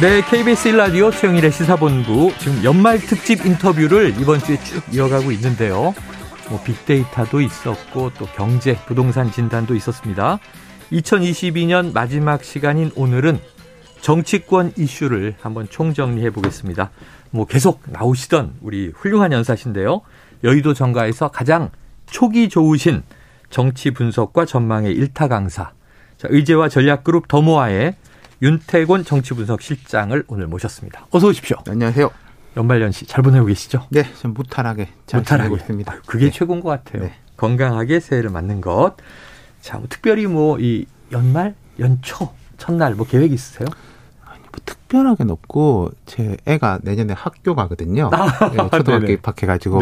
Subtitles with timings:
[0.00, 5.92] 네, KBS 1라디오 최영일의 시사본부 지금 연말 특집 인터뷰를 이번 주에 쭉 이어가고 있는데요.
[6.48, 10.38] 뭐 빅데이터도 있었고 또 경제, 부동산 진단도 있었습니다.
[10.92, 13.40] 2022년 마지막 시간인 오늘은
[14.00, 16.92] 정치권 이슈를 한번 총정리해 보겠습니다.
[17.32, 20.02] 뭐 계속 나오시던 우리 훌륭한 연사신데요.
[20.44, 21.72] 여의도 정가에서 가장
[22.06, 23.02] 촉이 좋으신
[23.50, 25.72] 정치 분석과 전망의 일타 강사.
[26.18, 27.96] 자, 의제와 전략그룹 더모아의
[28.40, 31.06] 윤태곤 정치분석 실장을 오늘 모셨습니다.
[31.10, 31.56] 어서 오십시오.
[31.68, 32.10] 안녕하세요.
[32.56, 33.86] 연말연 시 잘 보내고 계시죠?
[33.90, 35.48] 네, 좀 무탈하게 잘 무탈하게.
[35.48, 35.96] 지내고 있습니다.
[36.06, 36.30] 그게 네.
[36.30, 37.02] 최고인 것 같아요.
[37.04, 37.14] 네.
[37.36, 38.94] 건강하게 새해를 맞는 것.
[39.60, 43.66] 자, 뭐 특별히 뭐 이 연말, 연초, 첫날 뭐 계획 있으세요?
[44.24, 48.10] 아니, 뭐 특별하게는 없고 제 애가 내년에 학교 가거든요.
[48.12, 49.80] 아, 네, 초등학교 입학해가지고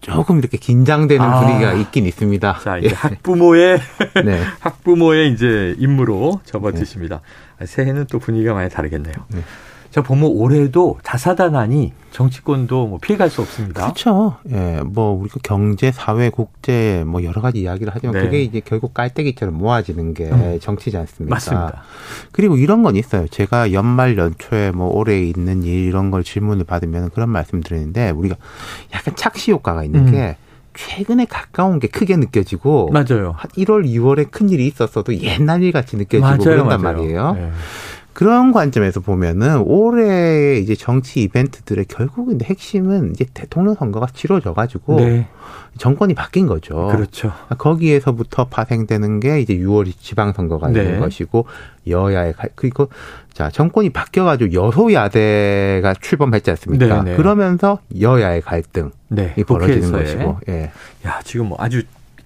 [0.00, 2.60] 조금 이렇게 긴장되는 아, 분위기가 있긴 있습니다.
[2.62, 2.94] 자, 이제 예.
[2.94, 3.80] 학부모의
[4.24, 4.42] 네.
[4.60, 7.20] 학부모의 이제 임무로 접어드십니다.
[7.58, 7.66] 네.
[7.66, 9.14] 새해는 또 분위기가 많이 다르겠네요.
[9.28, 9.40] 네.
[9.90, 13.84] 자, 보면 올해도 자사다난이 정치권도 뭐 피해갈 수 없습니다.
[13.84, 14.36] 그렇죠.
[14.50, 18.20] 예, 뭐 우리가 경제, 사회, 국제 뭐 여러 가지 이야기를 하지만 네.
[18.22, 20.58] 그게 이제 결국 깔때기처럼 모아지는 게 음.
[20.60, 21.34] 정치지 않습니까?
[21.34, 21.82] 맞습니다.
[22.32, 23.26] 그리고 이런 건 있어요.
[23.28, 28.36] 제가 연말 연초에 뭐 올해 있는 일 이런 걸 질문을 받으면 그런 말씀 드리는데 우리가
[28.94, 30.12] 약간 착시 효과가 있는 음.
[30.12, 30.36] 게
[30.78, 33.34] 최근에 가까운 게 크게 느껴지고 맞아요.
[33.36, 36.96] 한 1월, 2월에 큰 일이 있었어도 옛날 일 같이 느껴지고 맞아요, 그런단 맞아요.
[36.98, 37.32] 말이에요.
[37.32, 37.50] 네.
[38.18, 45.28] 그런 관점에서 보면은 올해 이제 정치 이벤트들의 결국은 핵심은 이제 대통령 선거가 치러져 가지고 네.
[45.78, 46.88] 정권이 바뀐 거죠.
[46.88, 47.32] 그렇죠.
[47.58, 50.82] 거기에서부터 파생되는 게 이제 6월 지방 선거가 네.
[50.82, 51.46] 있는 것이고
[51.86, 52.88] 여야의 그리고
[53.32, 57.02] 자 정권이 바뀌어가지고 여소야대가 출범했지 않습니까?
[57.04, 57.16] 네, 네.
[57.16, 60.40] 그러면서 여야의 갈등이 네, 벌어지는 것이고.
[60.48, 60.72] 예.
[61.06, 61.84] 야 지금 뭐 아주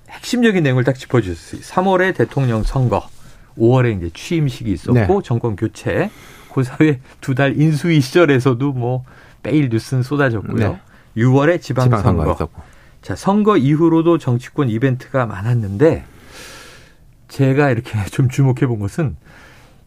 [0.09, 1.61] 핵심적인 내용을 딱 짚어주셨어요.
[1.61, 3.07] 3월에 대통령 선거.
[3.59, 5.09] 5월에 이제 취임식이 있었고 네.
[5.25, 6.11] 정권 교체.
[6.53, 9.05] 그 사회 두달 인수위 시절에서도 뭐
[9.43, 10.73] 매일 뉴스는 쏟아졌고요.
[10.73, 10.81] 네.
[11.17, 12.35] 6월에 지방선거.
[12.35, 12.49] 지방
[13.01, 16.05] 자, 선거 이후로도 정치권 이벤트가 많았는데
[17.29, 19.17] 제가 이렇게 좀 주목해 본 것은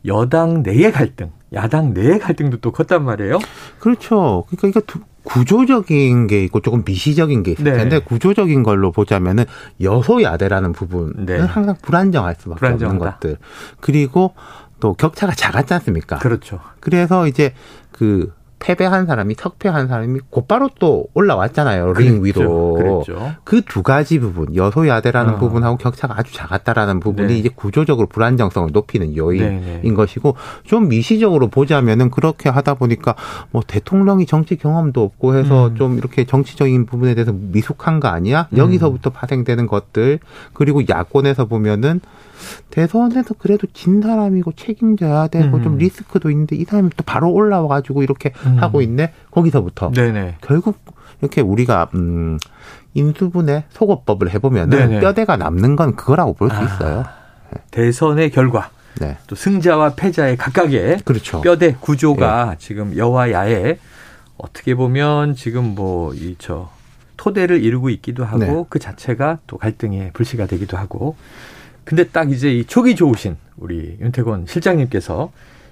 [0.06, 3.40] 여당 내의 갈등, 야당 내의 갈등도 또 컸단 말이에요.
[3.80, 4.46] 그렇죠.
[4.50, 5.00] 그러니까 이거
[5.36, 7.74] 구조적인 게 있고 조금 미시적인 게 있을 네.
[7.74, 9.44] 텐데 구조적인 걸로 보자면은
[9.82, 11.40] 여소야대라는 부분은 네.
[11.40, 12.96] 항상 불안정할 수밖에 불안정하다.
[12.96, 13.38] 없는 것들.
[13.82, 14.34] 그리고
[14.80, 16.20] 또 격차가 작았지 않습니까?
[16.20, 16.62] 그렇죠.
[16.80, 17.54] 그래서 이제
[17.92, 18.34] 그
[18.66, 21.94] 패배한 사람이 석패한 사람이 곧바로 또 올라왔잖아요.
[21.94, 23.04] 링 위로.
[23.44, 25.38] 그 두 가지 부분, 여소야대라는 어.
[25.38, 27.38] 부분하고 격차가 아주 작았다라는 부분이 네.
[27.40, 29.94] 이제 구조적으로 불안정성을 높이는 요인인 네, 네.
[29.94, 33.16] 것이고 좀 미시적으로 보자면은 그렇게 하다 보니까
[33.52, 35.76] 뭐 대통령이 정치 경험도 없고 해서 음.
[35.76, 38.48] 좀 이렇게 정치적인 부분에 대해서 미숙한 거 아니야?
[38.54, 38.58] 음.
[38.58, 40.20] 여기서부터 파생되는 것들
[40.54, 42.02] 그리고 야권에서 보면은
[42.70, 45.64] 대선에서 그래도 진 사람이고 책임져야 되고 음.
[45.64, 48.58] 좀 리스크도 있는데 이 사람이 또 바로 올라와 가지고 이렇게 음.
[48.60, 49.14] 하고 있네.
[49.32, 50.38] 거기서부터 네네.
[50.42, 50.78] 결국
[51.22, 52.38] 이렇게 우리가 음
[52.94, 57.06] 인수분해 소거법을 해보면 은 뼈대가 남는 건 그거라고 볼수 아, 있어요.
[57.72, 58.70] 대선의 결과.
[59.00, 59.18] 네.
[59.28, 61.42] 또 승자와 패자의 각각의 그렇죠.
[61.42, 62.56] 뼈대 구조가 네.
[62.60, 63.78] 지금 여와 야에
[64.38, 66.70] 어떻게 보면 지금 뭐 이 저
[67.18, 68.66] 토대를 이루고 있기도 하고 네.
[68.70, 71.16] 그 자체가 또 갈등의 불씨가 되기도 하고
[71.86, 75.32] 근데 딱 이제 이 촉이 좋으신 우리 윤태권 실장님께서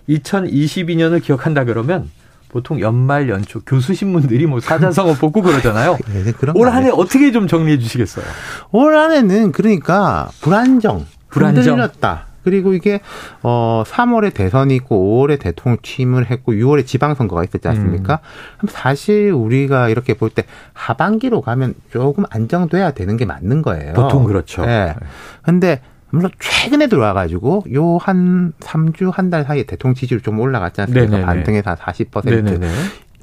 [0.09, 2.09] 2022년을 기억한다 그러면
[2.49, 5.97] 보통 연말 연초 교수 신문들이 뭐 사자성어 뽑고 그러잖아요.
[6.13, 8.25] 네, 올 한해 어떻게 좀 정리해 주시겠어요?
[8.71, 11.63] 올 한해는 그러니까 불안정, 불안정.
[11.63, 12.27] 흔들렸다.
[12.43, 12.99] 그리고 이게
[13.41, 18.19] 어 3월에 대선이 있고 5월에 대통령 취임을 했고 6월에 지방선거가 있었지 않습니까?
[18.61, 18.67] 음.
[18.67, 20.43] 사실 우리가 이렇게 볼 때
[20.73, 23.93] 하반기로 가면 조금 안정돼야 되는 게 맞는 거예요.
[23.93, 24.65] 보통 그렇죠.
[24.65, 24.93] 네.
[25.41, 25.79] 근데
[26.13, 31.05] 물론 최근에 들어와가지고 요 한 3주 한 달 사이에 대통령 지지율 좀 올라갔지 않습니까?
[31.09, 31.25] 네네네.
[31.25, 32.25] 반등에서 한 40%.
[32.29, 32.67] 네네네.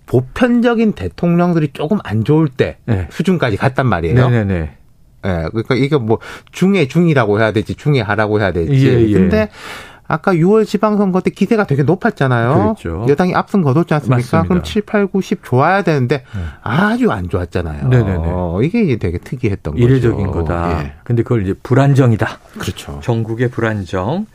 [0.07, 3.07] 보편적인 대통령들이 조금 안 좋을 때 네.
[3.11, 4.29] 수준까지 갔단 말이에요.
[4.29, 4.71] 네네네.
[5.27, 6.19] 예, 그러니까 이게 뭐
[6.51, 8.89] 중에 중이라고 해야 되지, 중에 하라고 해야 되지.
[8.89, 9.13] 예, 예.
[9.13, 9.51] 근데
[10.11, 12.75] 아까 6월 지방선거 때 기세가 되게 높았잖아요.
[12.75, 13.07] 그렇죠.
[13.09, 14.17] 여당이 앞선 거뒀지 않습니까?
[14.17, 14.49] 맞습니다.
[14.49, 16.41] 그럼 7, 8, 9, 10 좋아야 되는데 네.
[16.63, 17.87] 아주 안 좋았잖아요.
[17.87, 18.25] 네네네.
[18.27, 20.41] 어, 이게 이제 되게 특이했던 이례적인 거죠.
[20.41, 20.83] 이례적인 거다.
[20.83, 20.93] 예.
[21.05, 22.39] 근데 그걸 이제 불안정이다.
[22.59, 22.99] 그렇죠.
[23.03, 24.27] 전국의 불안정.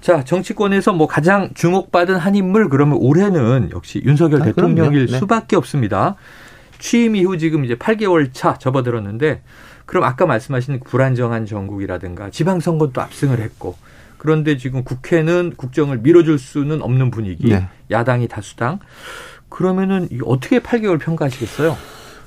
[0.00, 5.18] 자, 정치권에서 뭐 가장 주목받은 한 인물 그러면 올해는 역시 윤석열 아, 대통령일 네.
[5.18, 6.14] 수밖에 없습니다.
[6.78, 9.42] 취임 이후 지금 이제 8개월 차 접어들었는데
[9.86, 13.74] 그럼 아까 말씀하신 불안정한 정국이라든가 지방선거 또 압승을 했고
[14.26, 17.68] 그런데 지금 국회는 국정을 밀어줄 수는 없는 분위기, 네.
[17.92, 18.80] 야당이 다수당.
[19.48, 21.76] 그러면은 어떻게 8개월 평가하시겠어요?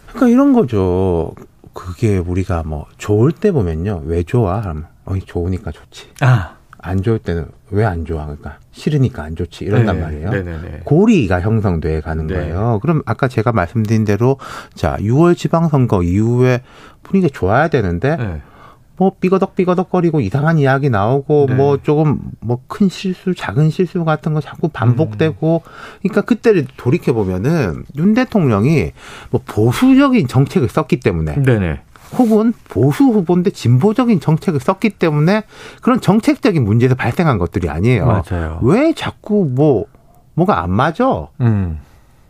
[0.07, 1.33] 그러니까 이런 거죠.
[1.73, 4.03] 그게 우리가 뭐 좋을 때 보면요.
[4.05, 4.61] 왜 좋아?
[4.61, 6.07] 하면 어 좋으니까 좋지.
[6.21, 6.55] 아.
[6.81, 8.23] 안 좋을 때는 왜 안 좋아?
[8.23, 10.29] 그러니까 싫으니까 안 좋지 이런단 네, 말이에요.
[10.31, 10.81] 네네네.
[10.85, 12.35] 고리가 형성돼 가는 네.
[12.35, 12.79] 거예요.
[12.81, 14.37] 그럼 아까 제가 말씀드린 대로
[14.73, 16.61] 자 6월 지방선거 이후에
[17.03, 18.41] 분위기 좋아야 되는데 네.
[18.99, 21.55] 뭐 삐거덕 삐거덕거리고 이상한 이야기 나오고 네.
[21.55, 25.99] 뭐 조금 뭐 큰 실수, 작은 실수 같은 거 자꾸 반복되고 음.
[26.01, 28.91] 그러니까 그때를 돌이켜 보면은 윤 대통령이
[29.31, 31.81] 뭐 보수적인 정책을 썼기 때문에 네네.
[32.17, 35.43] 혹은 보수 후보인데 진보적인 정책을 썼기 때문에
[35.81, 38.05] 그런 정책적인 문제에서 발생한 것들이 아니에요.
[38.05, 38.59] 맞아요.
[38.61, 39.85] 왜 자꾸 뭐
[40.33, 41.27] 뭐가 안 맞아?
[41.41, 41.79] 음.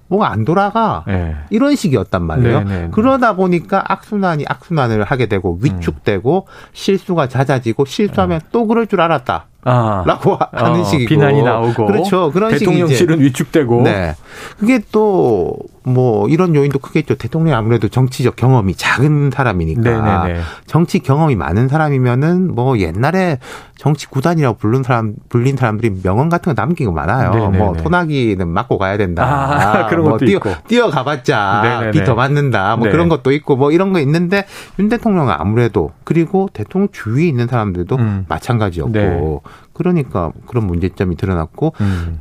[0.09, 1.35] 뭐가 안 돌아가 네.
[1.50, 2.59] 이런 식이었단 말이에요.
[2.59, 2.75] 네네네.
[2.75, 2.91] 네, 네.
[2.91, 6.69] 그러다 보니까 악순환이 악순환을 하게 되고 위축되고 음.
[6.73, 8.45] 실수가 잦아지고 실수하면 네.
[8.51, 9.45] 또 그럴 줄 알았다.
[9.63, 10.03] 아.
[10.06, 11.09] 라고 하는 어, 식이고.
[11.09, 11.85] 비난이 나오고.
[11.85, 12.31] 그렇죠.
[12.31, 13.81] 그런 대통령실은 위축되고.
[13.83, 14.15] 네.
[14.57, 15.57] 그게 또
[15.89, 17.15] 뭐 이런 요인도 크겠죠.
[17.15, 19.81] 대통령이 아무래도 정치적 경험이 작은 사람이니까.
[20.25, 20.41] 네네네.
[20.65, 23.39] 정치 경험이 많은 사람이면은 뭐 옛날에
[23.77, 27.33] 정치 구단이라고 부른 사람 불린 사람들이 명언 같은 거 남긴 거 많아요.
[27.33, 27.57] 네네네.
[27.57, 29.23] 뭐 소나기는 맞고 가야 된다.
[29.25, 30.50] 아, 그런 뭐 것도 뛰어, 있고.
[30.67, 32.75] 뛰어 가봤자 비더 맞는다.
[32.75, 32.91] 뭐 네.
[32.91, 34.45] 그런 것도 있고 뭐 이런 거 있는데
[34.79, 38.25] 윤 대통령은 아무래도 그리고 대통령 주위에 있는 사람들도 음.
[38.27, 39.39] 마찬가지였고 네.
[39.73, 42.19] 그러니까 그런 문제점이 드러났고 음.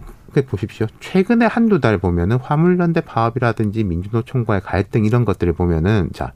[0.49, 0.87] 보십시오.
[1.01, 6.33] 최근에 한두 달 보면은 화물연대 파업이라든지 민주노총과의 갈등 이런 것들을 보면은 자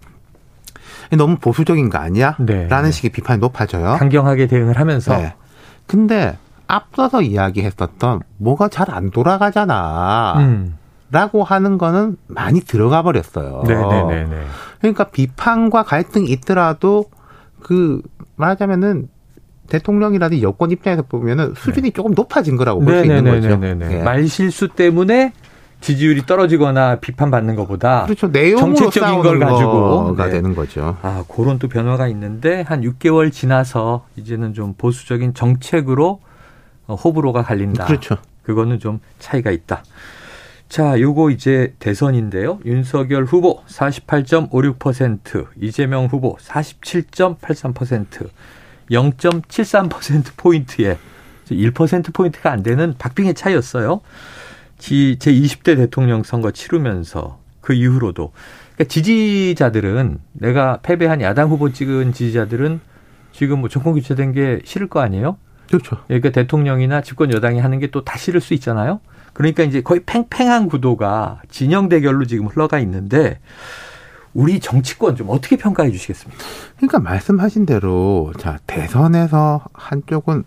[1.17, 2.37] 너무 보수적인 거 아니야?
[2.41, 2.67] 네.
[2.67, 3.97] 라는 식의 비판이 높아져요.
[3.99, 5.17] 강경하게 대응을 하면서.
[5.17, 5.35] 네.
[5.87, 6.37] 근데
[6.67, 10.35] 앞서서 이야기했었던 뭐가 잘 안 돌아가잖아.
[10.39, 10.79] 음.
[11.13, 13.65] 라고 하는 거는 많이 들어가 버렸어요.
[13.67, 14.03] 네네네.
[14.05, 14.45] 네, 네, 네.
[14.81, 17.05] 그러니까 비판과 갈등이 있더라도
[17.63, 18.01] 그
[18.37, 19.09] 말하자면은
[19.69, 21.91] 대통령이라든지 여권 입장에서 보면은 수준이 네.
[21.93, 23.57] 조금 높아진 거라고 볼 수 있는 거죠.
[23.57, 24.03] 네.
[24.03, 25.33] 말 실수 때문에
[25.81, 28.31] 지지율이 떨어지거나 비판받는 것보다 그렇죠.
[28.33, 30.31] 정책적인 걸 가지고가 네.
[30.33, 30.97] 되는 거죠.
[31.03, 36.21] 아, 그런 또 변화가 있는데 한 6개월 지나서 이제는 좀 보수적인 정책으로
[36.87, 37.87] 어, 호불호가 갈린다.
[37.87, 38.17] 그렇죠.
[38.45, 39.83] 그거는 좀 차이가 있다.
[40.69, 42.61] 자, 요거 이제 대선인데요.
[42.65, 48.29] 윤석열 후보 48.56%, 이재명 후보 47.83%,
[48.93, 50.99] 0.73%포인트에
[51.51, 54.01] 1%포인트가 안 되는 박빙의 차이였어요.
[54.79, 58.33] 제 20대 대통령 선거 치르면서 그 이후로도.
[58.75, 62.81] 그러니까 지지자들은 내가 패배한 야당 후보 찍은 지지자들은
[63.33, 65.37] 지금 뭐 정권 교체된 게 싫을 거 아니에요?
[65.69, 65.99] 그렇죠.
[66.07, 69.01] 그러니까 대통령이나 집권 여당이 하는 게 또 다 싫을 수 있잖아요.
[69.33, 73.39] 그러니까 이제 거의 팽팽한 구도가 진영 대결로 지금 흘러가 있는데
[74.35, 76.43] 우리 정치권 좀 어떻게 평가해 주시겠습니까?
[76.77, 80.45] 그러니까 말씀하신 대로 자 대선에서 한쪽은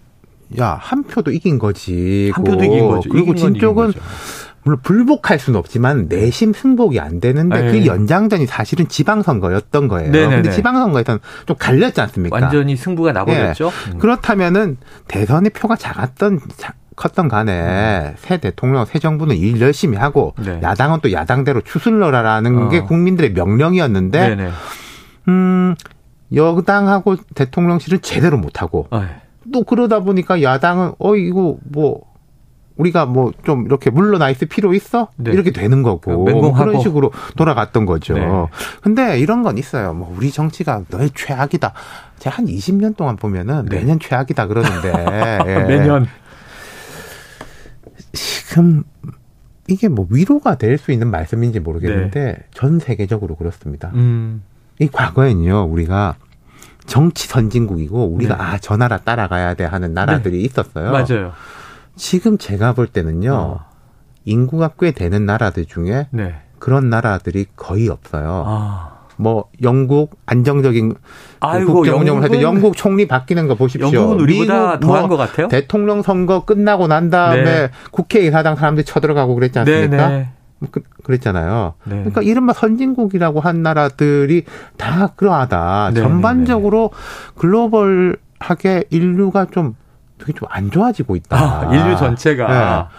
[0.59, 2.31] 야 한 표도 이긴 거지.
[2.33, 3.09] 한 표도 이긴 거죠.
[3.09, 3.93] 그리고 진 쪽은
[4.63, 7.71] 물론 불복할 수는 없지만 내심 승복이 안 되는데 네.
[7.71, 10.11] 그 연장전이 사실은 지방선거였던 거예요.
[10.11, 10.35] 네네네.
[10.41, 12.35] 근데 지방선거에서는 좀 갈렸지 않습니까?
[12.35, 13.69] 완전히 승부가 나버렸죠.
[13.69, 13.91] 네.
[13.93, 13.97] 음.
[13.99, 14.77] 그렇다면은
[15.07, 16.39] 대선의 표가 작았던
[16.95, 18.13] 컸던 간에 음.
[18.17, 20.59] 새 대통령, 새 정부는 일 열심히 하고 네.
[20.61, 22.69] 야당은 또 야당대로 추슬러라라는 어.
[22.69, 24.49] 게 국민들의 명령이었는데 네네.
[25.27, 25.75] 음
[26.33, 29.07] 여당하고 대통령실은 제대로 못하고 어.
[29.53, 32.01] 또 그러다 보니까 야당은 어 이거 뭐
[32.77, 35.07] 우리가 뭐 좀 이렇게 물러나 있을 필요 있어?
[35.17, 35.31] 네.
[35.31, 38.15] 이렇게 되는 거고 뭐 그런 식으로 돌아갔던 거죠.
[38.15, 38.25] 네.
[38.81, 39.93] 근데 이런 건 있어요.
[39.93, 41.73] 뭐 우리 정치가 너의 최악이다.
[42.19, 43.77] 제가 한 20년 동안 보면은 네.
[43.77, 44.93] 매년 최악이다 그러는데
[45.47, 45.63] 예.
[45.67, 46.07] 매년
[48.15, 48.83] 지금
[49.67, 52.37] 이게 뭐 위로가 될 수 있는 말씀인지 모르겠는데 네.
[52.51, 53.91] 전 세계적으로 그렇습니다.
[53.93, 54.43] 음.
[54.79, 56.15] 이 과거에는요 우리가
[56.85, 58.43] 정치 선진국이고 우리가 네.
[58.43, 60.43] 아저 나라 따라가야 돼 하는 나라들이 네.
[60.43, 60.91] 있었어요.
[60.91, 61.31] 맞아요.
[61.95, 63.65] 지금 제가 볼 때는요 어.
[64.25, 66.35] 인구가 꽤 되는 나라들 중에 네.
[66.59, 68.43] 그런 나라들이 거의 없어요.
[68.45, 68.94] 아.
[69.17, 70.93] 뭐 영국 안정적인
[71.39, 73.87] 아이고, 국정 운영을 해도 영국 총리 바뀌는 거 보십시오.
[73.93, 75.47] 영국은 우리보다 더한 뭐 것 같아요.
[75.47, 77.69] 대통령 선거 끝나고 난 다음에 네.
[77.91, 80.09] 국회의사당 사람들이 쳐들어가고 그랬지 않습니까?
[80.09, 80.29] 네, 네.
[80.71, 81.73] 그, 그랬잖아요.
[81.83, 81.95] 네.
[81.97, 84.43] 그러니까 이른바 선진국이라고 한 나라들이
[84.77, 85.91] 다 그러하다.
[85.93, 86.91] 네, 전반적으로
[87.35, 89.75] 글로벌하게 인류가 좀
[90.17, 91.37] 되게 좀 안 좋아지고 있다.
[91.37, 92.89] 아, 인류 전체가.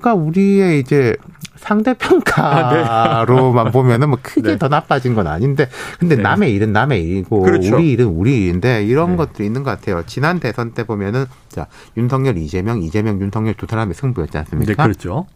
[0.00, 1.16] 그러니까 우리의 이제
[1.56, 3.70] 상대평가로만 아, 네.
[3.72, 4.58] 보면은 뭐 크게 네.
[4.58, 6.22] 더 나빠진 건 아닌데 근데 네.
[6.22, 7.76] 남의 일은 남의 일이고 그렇죠.
[7.76, 9.16] 우리 일은 우리 일인데 이런 네.
[9.16, 10.04] 것도 있는 것 같아요.
[10.06, 14.72] 지난 대선 때 보면은 자 윤석열 이재명 이재명 윤석열 두 사람의 승부였지 않습니까?
[14.72, 15.26] 네, 그렇죠.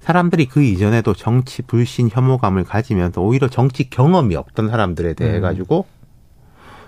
[0.00, 5.42] 사람들이 그 이전에도 정치 불신 혐오감을 가지면서 오히려 정치 경험이 없던 사람들에 대해 음.
[5.42, 5.86] 가지고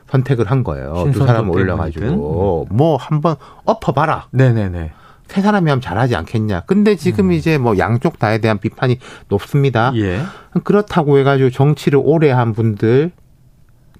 [0.09, 1.11] 선택을 한 거예요.
[1.13, 4.29] 두 사람 올려가지고 뭐 한번 엎어봐라.
[4.31, 4.93] 네네네.
[5.29, 6.63] 세 사람이 하면 잘하지 않겠냐.
[6.67, 7.33] 근데 지금 음.
[7.33, 9.93] 이제 뭐 양쪽 다에 대한 비판이 높습니다.
[9.97, 10.21] 예.
[10.65, 13.11] 그렇다고 해가지고 정치를 오래 한 분들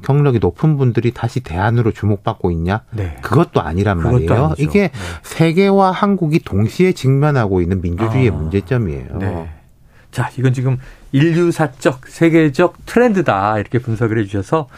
[0.03, 2.83] 경력이 높은 분들이 다시 대안으로 주목받고 있냐?
[2.91, 3.17] 네.
[3.23, 4.45] 그것도 아니란 그것도 말이에요.
[4.47, 4.63] 아니죠.
[4.63, 4.93] 이게 네.
[5.23, 8.35] 세계와 한국이 동시에 직면하고 있는 민주주의의 아.
[8.35, 9.19] 문제점이에요.
[9.19, 9.49] 네.
[10.11, 10.79] 자, 이건 지금
[11.13, 13.59] 인류사적, 세계적 트렌드다.
[13.59, 14.69] 이렇게 분석을 해 주셔서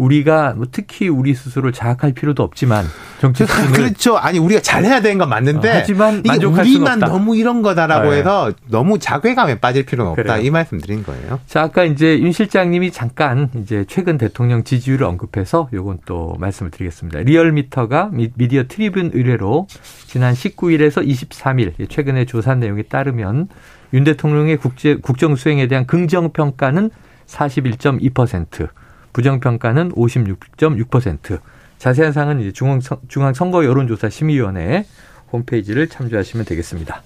[0.00, 2.86] 우리가 뭐 특히 우리 스스로를 자학할 필요도 없지만
[3.20, 4.16] 정치 그렇죠.
[4.16, 8.18] 아니 우리가 잘해야 되는 건 맞는데 어, 하지만 이게 우리만 너무 이런 거다라고 네.
[8.18, 10.38] 해서 너무 자괴감에 빠질 필요는 없다 그래요.
[10.38, 11.38] 이 말씀드린 거예요.
[11.46, 17.20] 자 아까 이제 윤 실장님이 잠깐 이제 최근 대통령 지지율을 언급해서 요건 또 말씀을 드리겠습니다.
[17.20, 19.66] 리얼미터가 미디어 트리뷴 의뢰로
[20.06, 23.48] 지난 19일에서 23일 최근에 조사 내용에 따르면
[23.92, 26.90] 윤 대통령의 국제 국정 수행에 대한 긍정 평가는
[27.26, 28.68] 41.2%.
[29.12, 31.40] 부정평가는 56.6%.
[31.78, 34.84] 자세한 사항은 이제 중앙, 중앙선거 여론조사 심의위원회
[35.32, 37.02] 홈페이지를 참조하시면 되겠습니다.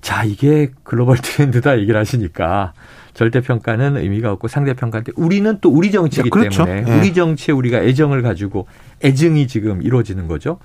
[0.00, 2.74] 자, 이게 글로벌 트렌드다 얘기를 하시니까
[3.14, 6.64] 절대평가는 의미가 없고 상대평가인데 우리는 또 우리 정치이기 네, 그렇죠.
[6.64, 6.98] 때문에 네.
[6.98, 8.66] 우리 정치에 우리가 애정을 가지고
[9.04, 10.58] 애증이 지금 이루어지는 거죠.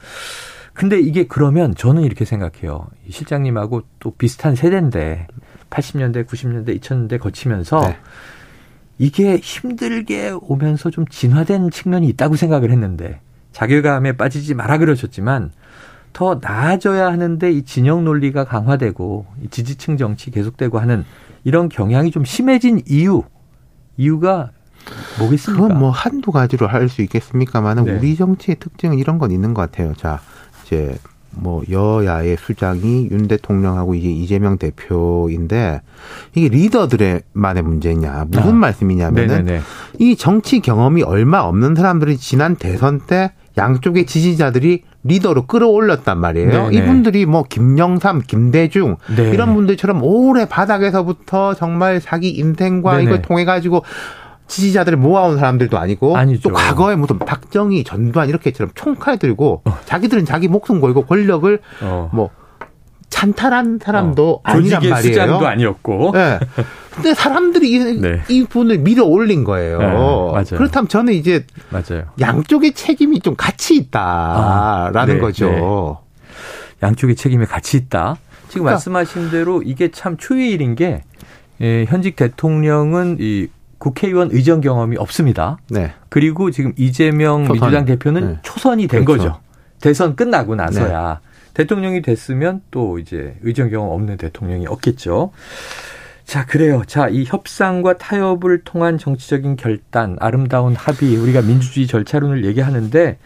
[0.73, 2.87] 근데 이게 그러면 저는 이렇게 생각해요.
[3.09, 5.27] 실장님하고 또 비슷한 세대인데
[5.69, 7.97] 80년대, 90년대, 2000년대 거치면서 네.
[8.97, 13.19] 이게 힘들게 오면서 좀 진화된 측면이 있다고 생각을 했는데
[13.51, 15.51] 자괴감에 빠지지 마라 그러셨지만
[16.13, 21.05] 더 나아져야 하는데 이 진영 논리가 강화되고 지지층 정치 계속되고 하는
[21.43, 23.23] 이런 경향이 좀 심해진 이유
[23.97, 24.51] 이유가
[25.19, 25.61] 뭐겠습니까?
[25.63, 27.91] 그건 뭐 한두 가지로 할 수 있겠습니까만은 네.
[27.91, 29.93] 우리 정치의 특징은 이런 건 있는 것 같아요.
[29.95, 30.19] 자,
[30.65, 30.97] 이제
[31.31, 35.81] 뭐 여야의 수장이 윤 대통령하고 이제 이재명 대표인데
[36.35, 39.61] 이게 리더들의 만의 문제냐 무슨 아, 말씀이냐면은 네네네.
[39.99, 46.69] 이 정치 경험이 얼마 없는 사람들이 지난 대선 때 양쪽의 지지자들이 리더로 끌어올렸단 말이에요.
[46.69, 46.75] 네네.
[46.75, 49.31] 이분들이 뭐 김영삼, 김대중 네.
[49.31, 53.03] 이런 분들처럼 오래 바닥에서부터 정말 자기 인생과 네네.
[53.03, 53.83] 이걸 통해 가지고
[54.47, 56.49] 지지자들을 모아온 사람들도 아니고 아니죠.
[56.49, 59.77] 또 과거에 무슨 박정희, 전두환 이렇게처럼 총칼 들고 어.
[59.85, 62.09] 자기들은 자기 목숨 걸고 권력을 어.
[62.13, 62.29] 뭐
[63.09, 64.39] 찬탈한 사람도 어.
[64.43, 65.01] 아니란 말이에요.
[65.01, 66.11] 수장도 아니었고.
[66.13, 66.39] 네.
[66.91, 68.21] 근데 사람들이 이, 네.
[68.27, 69.77] 이 분을 밀어 올린 거예요.
[69.77, 70.57] 네, 맞아요.
[70.57, 72.05] 그렇다면 저는 이제 맞아요.
[72.19, 75.49] 양쪽의 책임이 좀 같이 있다라는 아, 네, 거죠.
[75.49, 75.61] 네.
[76.83, 78.17] 양쪽의 책임이 같이 있다.
[78.47, 81.03] 지금 그러니까, 말씀하신 대로 이게 참 초유일인 게
[81.61, 83.47] 예, 현직 대통령은 이
[83.77, 85.57] 국회의원 의정 경험이 없습니다.
[85.69, 85.93] 네.
[86.09, 87.53] 그리고 지금 이재명 초선.
[87.53, 88.37] 민주당 대표는 네.
[88.41, 89.23] 초선이 된 그렇죠.
[89.23, 89.39] 거죠.
[89.81, 91.27] 대선 끝나고 나서야 네.
[91.53, 95.31] 대통령이 됐으면 또 이제 의정 경험 없는 대통령이 없겠죠.
[96.25, 96.83] 자, 그래요.
[96.85, 103.17] 자, 이 협상과 타협을 통한 정치적인 결단, 아름다운 합의, 우리가 민주주의 절차론을 얘기하는데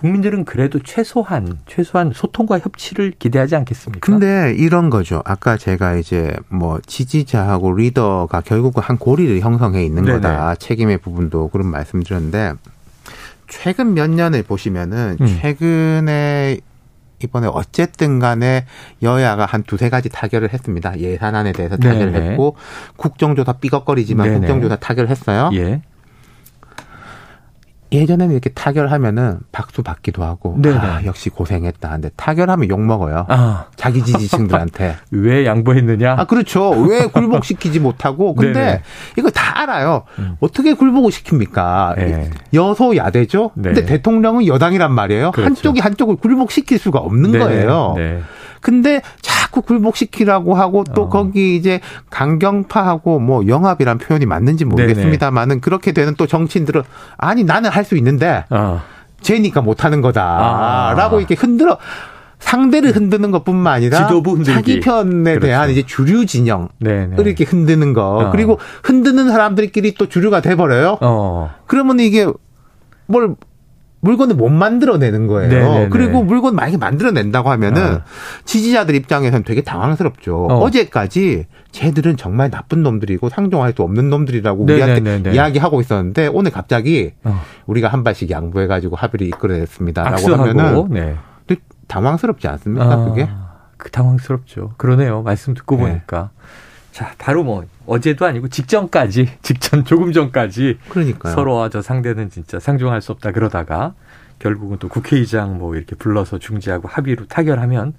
[0.00, 4.00] 국민들은 그래도 최소한 최소한 소통과 협치를 기대하지 않겠습니까?
[4.00, 5.20] 근데 이런 거죠.
[5.26, 10.20] 아까 제가 이제 뭐 지지자하고 리더가 결국은 한 고리를 형성해 있는 네네.
[10.20, 10.54] 거다.
[10.54, 12.54] 책임의 부분도 그런 말씀드렸는데
[13.46, 15.26] 최근 몇 년을 보시면은 음.
[15.26, 16.60] 최근에
[17.22, 18.64] 이번에 어쨌든 간에
[19.02, 20.98] 여야가 한 두세 가지 타결을 했습니다.
[20.98, 22.30] 예산안에 대해서 타결을 네네.
[22.30, 22.56] 했고
[22.96, 24.38] 국정조사 삐걱거리지만 네네.
[24.38, 25.50] 국정조사 타결을 했어요.
[25.52, 25.82] 예.
[27.92, 30.76] 예전에는 이렇게 타결하면은 박수 받기도 하고 네네.
[30.78, 31.88] 아, 역시 고생했다.
[31.90, 33.26] 근데 타결하면 욕 먹어요.
[33.28, 33.66] 아.
[33.76, 36.14] 자기 지지층들한테 왜 양보했느냐?
[36.18, 36.70] 아 그렇죠.
[36.70, 38.82] 왜 굴복시키지 못하고 근데 네네.
[39.18, 40.04] 이거 다 알아요.
[40.18, 40.36] 음.
[40.40, 41.96] 어떻게 굴복을 시킵니까?
[41.96, 42.30] 네.
[42.54, 43.52] 여소야대죠.
[43.54, 43.72] 네.
[43.72, 45.32] 근데 대통령은 여당이란 말이에요.
[45.32, 45.46] 그렇죠.
[45.46, 47.44] 한쪽이 한쪽을 굴복시킬 수가 없는 네네.
[47.44, 47.94] 거예요.
[47.96, 48.20] 네.
[48.60, 51.08] 근데 자꾸 굴복시키라고 하고 또 어.
[51.08, 56.82] 거기 이제 강경파하고 뭐 영합이란 표현이 맞는지 모르겠습니다만은 그렇게 되는 또 정치인들은
[57.16, 58.82] 아니 나는 할 수 있는데 어.
[59.22, 61.18] 쟤니까 못하는 거다라고 아.
[61.18, 61.78] 이렇게 흔들어
[62.38, 64.08] 상대를 흔드는 것뿐만 아니라
[64.44, 65.40] 자기 편에 그렇죠.
[65.46, 67.16] 대한 이제 주류 진영을 네네.
[67.18, 68.30] 이렇게 흔드는 거 어.
[68.30, 70.98] 그리고 흔드는 사람들끼리 또 주류가 돼 버려요.
[71.00, 71.50] 어.
[71.66, 72.26] 그러면 이게
[73.06, 73.34] 뭘
[74.00, 75.50] 물건을 못 만들어내는 거예요.
[75.50, 75.88] 네네네.
[75.90, 78.02] 그리고 물건 만약에 만들어낸다고 하면은 어.
[78.44, 80.46] 지지자들 입장에서는 되게 당황스럽죠.
[80.46, 80.70] 어.
[80.70, 85.00] 제까지 쟤들은 정말 나쁜 놈들이고 상종할 수 없는 놈들이라고 네네네네.
[85.00, 87.40] 우리한테 이야기하고 있었는데 오늘 갑자기 어.
[87.66, 91.16] 우리가 한 발씩 양보해가지고 합의를 이끌어냈습니다라고 하면은 네.
[91.90, 92.84] 당황스럽지 않습니까?
[92.84, 93.04] 아.
[93.04, 93.28] 그게?
[93.76, 94.74] 그 당황스럽죠.
[94.76, 95.22] 그러네요.
[95.22, 95.82] 말씀 듣고 네.
[95.82, 96.30] 보니까.
[96.92, 101.34] 자, 바로 뭐 어제도 아니고 직전까지, 직전 조금 전까지 그러니까요.
[101.34, 103.94] 서로와 저 상대는 진짜 상종할 수 없다 그러다가
[104.38, 107.94] 결국은 또 국회의장 뭐 이렇게 불러서 중지하고 합의로 타결하면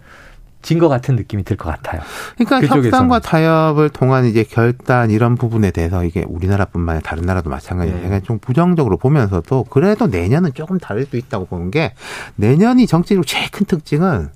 [0.64, 2.02] 진 것 같은 느낌이 들 것 같아요.
[2.38, 8.10] 그러니까 협상과 타협을 통한 이제 결단 이런 부분에 대해서 이게 우리나라뿐만 아니라 다른 나라도 마찬가지예요.
[8.10, 8.22] 네.
[8.22, 11.94] 좀 부정적으로 보면서도 그래도 내년은 조금 다를 수 있다고 보는 게
[12.36, 14.30] 내년이 정치적으로 제일 큰 특징은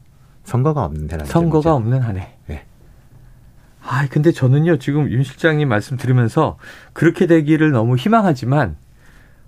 [0.46, 1.74] 선거가 없는 해라는 선거가.
[1.74, 2.30] 없는 한 해.
[2.48, 2.64] 네.
[3.88, 6.58] 아, 근데 저는요 지금 윤 실장님 말씀 들으면서
[6.94, 8.76] 그렇게 되기를 너무 희망하지만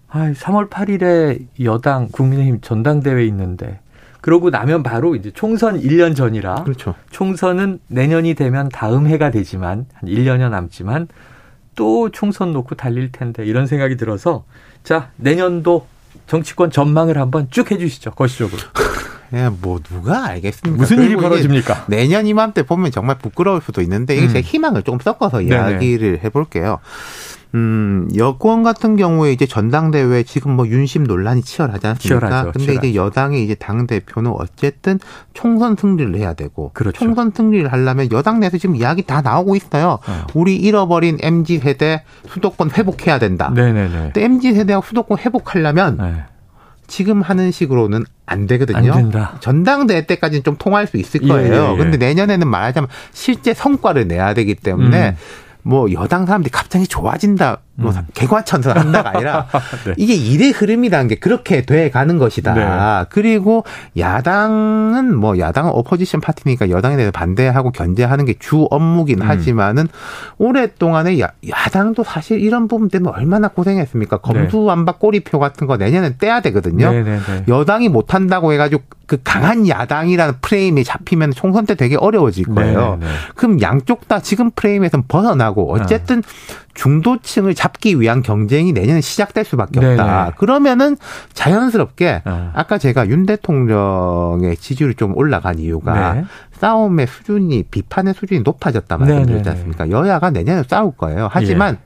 [0.10, 3.80] 아, 3월 8일에 여당 국민의힘 전당대회 있는데
[4.22, 6.96] 그러고 나면 바로 이제 총선 1년 전이라 그렇죠.
[7.10, 11.08] 총선은 내년이 되면 다음 해가 되지만 한 1년여 남지만
[11.76, 14.46] 또 총선 놓고 달릴 텐데 이런 생각이 들어서
[14.84, 15.88] 자, 내년도
[16.28, 18.12] 정치권 전망을 한번 쭉 해주시죠.
[18.12, 18.58] 거시적으로.
[19.34, 20.78] 예, 뭐 누가 알겠습니까?
[20.78, 21.86] 무슨 일이 벌어집니까?
[21.88, 24.30] 내년 이맘때 보면 정말 부끄러울 수도 있는데 이게 음.
[24.30, 26.80] 제 희망을 조금 섞어서 이야기를 해볼게요.
[27.56, 32.28] 음, 여권 같은 경우에 이제 전당대회 지금 뭐 윤심 논란이 치열하지 않습니까?
[32.28, 32.88] 치열하죠, 근데 치열하죠.
[32.88, 35.00] 이제 여당의 이제 당 대표는 어쨌든
[35.34, 36.98] 총선 승리를 해야 되고 그렇죠.
[36.98, 40.00] 총선 승리를 하려면 여당 내에서 지금 이야기 다 나오고 있어요.
[40.08, 40.28] 어.
[40.34, 43.50] 우리 잃어버린 MZ 세대 수도권 회복해야 된다.
[43.54, 44.12] 네네네.
[44.14, 46.24] 근데 MZ 세대가 수도권 회복하려면 네.
[46.88, 48.78] 지금 하는 식으로는 안 되거든요.
[48.78, 48.94] 안
[49.40, 51.54] 전당대회 때까지는 좀 통할 수 있을 거예요.
[51.54, 51.78] 예, 예, 예.
[51.78, 55.16] 근데 내년에는 말하자면 실제 성과를 내야 되기 때문에 음.
[55.64, 58.02] 뭐 여당 사람들이 갑자기 좋아진다, 뭐 음.
[58.16, 59.46] 개과천선 한다가 아니라
[59.86, 59.94] 네.
[59.98, 62.54] 이게 일의 흐름이라는 게 그렇게 돼 가는 것이다.
[62.54, 63.06] 네.
[63.10, 63.64] 그리고
[63.98, 69.28] 야당은 뭐 야당은 오퍼지션 파티니까 여당에 대해서 반대하고 견제하는 게 주 업무긴 음.
[69.30, 69.88] 하지만은
[70.38, 74.18] 오랫동안에 야, 야당도 사실 이런 부분 때문에 얼마나 고생했습니까?
[74.18, 76.92] 검수완박 꼬리표 같은 거 내년엔 떼야 되거든요.
[76.92, 77.44] 네, 네, 네.
[77.48, 83.00] 여당이 못 한다고 해 가지고 그 강한 야당이라는 프레임이 잡히면 총선 때 되게 어려워질 거예요.
[83.36, 86.22] 그럼 양쪽 다 지금 프레임에서 벗어나고 어쨌든
[86.78, 90.22] 중도층을 잡기 위한 경쟁이 내년에 시작될 수밖에 없다.
[90.24, 90.32] 네네.
[90.38, 90.96] 그러면은
[91.34, 92.52] 자연스럽게 어.
[92.54, 96.26] 아까 제가 윤 대통령의 지지율이 좀 올라간 이유가 네.
[96.52, 99.90] 싸움의 수준이 비판의 수준이 높아졌다 말씀드렸지 않습니까?
[99.90, 101.28] 여야가 내년에 싸울 거예요.
[101.32, 101.80] 하지만 예.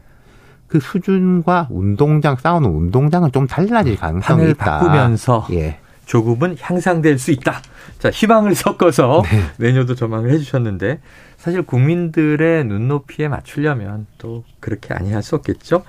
[0.67, 4.79] 그 수준과 운동장 싸우는 운동장은 좀 달라질 가능성이 있다.
[4.79, 5.79] 바꾸면서 예.
[6.11, 7.61] 조금은 향상될 수 있다.
[7.97, 9.43] 자, 희망을 섞어서 네.
[9.55, 10.99] 내년도 전망을 해주셨는데
[11.37, 15.85] 사실 국민들의 눈높이에 맞추려면 또 그렇게 아니할 수 없겠죠.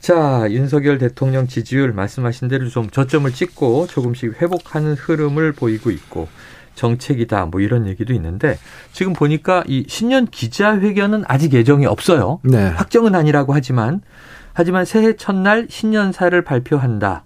[0.00, 6.26] 자, 윤석열 대통령 지지율 말씀하신 대로 좀 저점을 찍고 조금씩 회복하는 흐름을 보이고 있고
[6.74, 8.58] 정책이다 뭐 이런 얘기도 있는데
[8.92, 12.40] 지금 보니까 이 신년 기자회견은 아직 예정이 없어요.
[12.42, 12.66] 네.
[12.70, 14.00] 확정은 아니라고 하지만
[14.52, 17.22] 하지만 새해 첫날 신년사를 발표한다.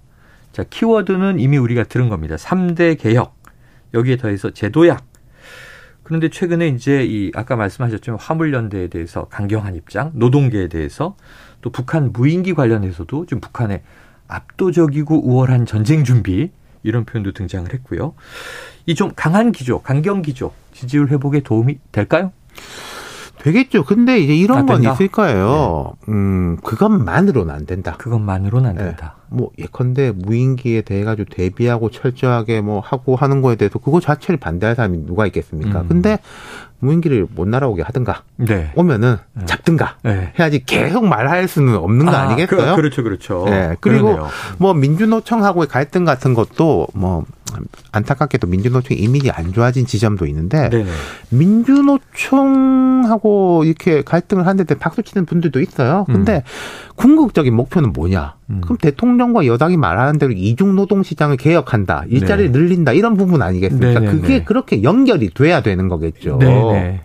[0.53, 2.37] 자, 키워드는 이미 우리가 들은 겁니다.
[2.37, 3.37] 3대 개혁.
[3.95, 5.05] 여기에 더해서 제도약.
[6.03, 11.17] 그런데 최근에 이제 이 아까 말씀하셨지만 화물연대에 대해서 강경한 입장, 노동계에 대해서
[11.61, 13.83] 또 북한 무인기 관련해서도 좀 북한의
[14.29, 16.51] 압도적이고 우월한 전쟁 준비
[16.83, 18.15] 이런 표현도 등장을 했고요.
[18.87, 22.33] 이 좀 강한 기조, 강경 기조 지지율 회복에 도움이 될까요?
[23.38, 23.85] 되겠죠.
[23.85, 25.95] 근데 이제 이런 아, 건 있을 거예요.
[26.07, 26.12] 네.
[26.12, 27.97] 음, 그것만으로는 안 된다.
[27.97, 28.85] 그것만으로는 안 네.
[28.87, 29.17] 된다.
[29.17, 29.22] 네.
[29.33, 34.77] 뭐 예컨대 무인기에 대해 가지고 대비하고 철저하게 뭐 하고 하는 거에 대해서 그거 자체를 반대할
[34.77, 35.83] 사람이 누가 있겠습니까?
[35.83, 35.88] 음.
[35.88, 36.18] 근데
[36.83, 38.73] 무인기를 못 날아오게 하든가 네.
[38.75, 39.47] 오면은 네.
[39.47, 40.33] 잡든가 네.
[40.38, 42.75] 해야지 계속 말할 수는 없는 거 아, 아니겠어요?
[42.75, 43.45] 그, 렇죠 그렇죠.
[43.47, 43.77] 네.
[43.81, 44.29] 그리고 그러네요.
[44.59, 47.25] 뭐 민주노총하고의 갈등 같은 것도 뭐
[47.92, 50.90] 안타깝게도 민주노총 이미지 안 좋아진 지점도 있는데 네네.
[52.33, 56.05] 민주노총하고 이렇게 갈등을 하는데 박수 치는 분들도 있어요.
[56.07, 56.42] 근데 음.
[57.03, 58.37] 궁극적인 목표는 뭐냐?
[58.51, 58.61] 음.
[58.62, 62.59] 그럼 대통령과 여당이 말하는 대로 이중 노동 시장을 개혁한다, 일자리를 네.
[62.59, 63.99] 늘린다 이런 부분 아니겠습니까?
[63.99, 64.21] 네네네.
[64.21, 66.38] 그게 그렇게 연결이 돼야 되는 거겠죠.
[66.38, 67.01] 네네.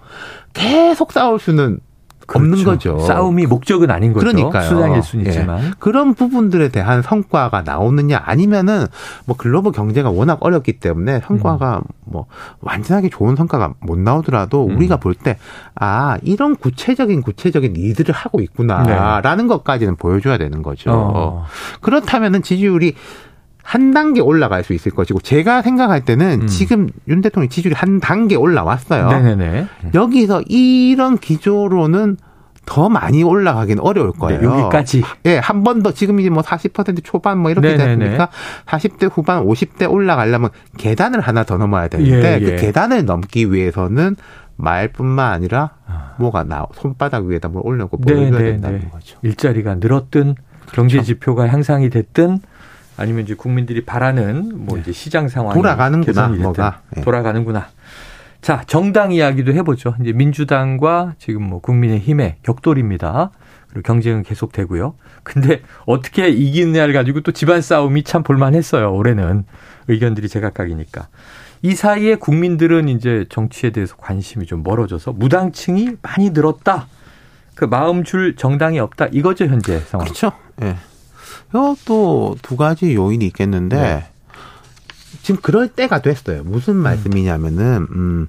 [0.54, 1.80] 계속 싸울 수는
[2.28, 2.66] 그렇죠.
[2.66, 3.00] 거죠.
[3.00, 4.28] 싸움이 목적은 아닌 거죠.
[4.28, 4.68] 그러니까요.
[4.68, 5.30] 수단일 예.
[5.30, 8.86] 있지만 그런 부분들에 대한 성과가 나오느냐 아니면은
[9.26, 11.82] 뭐 글로벌 경제가 워낙 어렵기 때문에 성과가 음.
[12.06, 12.26] 뭐
[12.60, 14.76] 완전하게 좋은 성과가 못 나오더라도 음.
[14.76, 15.38] 우리가 볼때
[15.76, 19.48] 아 이런 구체적인 구체적인 일들을 하고 있구나라는 네.
[19.48, 20.92] 것까지는 보여줘야 되는 거죠.
[20.92, 21.46] 어.
[21.82, 22.96] 그렇다면은 지지율이
[23.68, 26.48] 한 단계 올라갈 수 있을 것이고 제가 생각할 때는 음.
[26.48, 29.10] 지금 윤 대통령 지지율이 한 단계 올라왔어요.
[29.10, 29.68] 네네네.
[29.94, 32.16] 여기서 이런 기조로는
[32.66, 34.40] 더 많이 올라가긴 어려울 네, 거예요.
[34.40, 35.04] 네, 여기까지.
[35.26, 38.30] 예, 한 번 더 지금 이제 뭐 40% 초반 뭐 이렇게 되니까
[38.68, 42.56] 40대 후반 50대 올라가려면 계단을 하나 더 넘어야 되는데 예, 그 예.
[42.56, 44.16] 그 계단을 넘기 위해서는
[44.56, 46.14] 말뿐만 아니라 아.
[46.20, 48.90] 뭐가 나 손바닥 위에다 뭘 올려놓고 보여줘야 네, 네 된다는 네.
[48.90, 49.18] 거죠.
[49.24, 50.36] 일자리가 늘었든
[50.72, 51.06] 경제 그렇죠.
[51.08, 52.40] 지표가 향상이 됐든
[52.98, 54.82] 아니면 이제 국민들이 바라는 뭐 네.
[54.82, 57.02] 이제 시장 상황이 돌아가는구나 뭐가 네.
[57.02, 57.68] 돌아가는구나.
[58.42, 59.96] 자, 정당 이야기도 해보죠.
[60.02, 63.32] 이제 민주당과 지금 뭐 국민의힘의 격돌입니다.
[63.70, 64.96] 그리고 경쟁은 계속되고요.
[65.24, 68.94] 근데 어떻게 이기느냐를 가지고 또 집안 싸움이 참 볼만했어요.
[68.94, 69.44] 올해는
[69.88, 71.08] 의견들이 제각각이니까.
[71.64, 76.88] 이 사이에 국민들은 이제 정치에 대해서 관심이 좀 멀어져서 무당층이 많이 늘었다.
[77.56, 79.08] 그 마음 줄 정당이 없다.
[79.08, 80.06] 이거죠 현재 상황.
[80.06, 80.32] 그렇죠.
[80.62, 80.66] 예.
[80.66, 80.78] 네.
[81.50, 84.06] 이것도 두 가지 요인이 있겠는데 네.
[85.22, 86.44] 지금 그럴 때가 됐어요.
[86.44, 86.78] 무슨 음.
[86.78, 88.28] 말씀이냐면은 음.